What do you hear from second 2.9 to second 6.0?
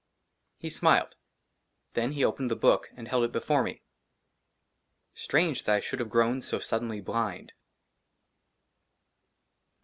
AND HELD IT BEFORE ME. STRANGE THAT I SHOULD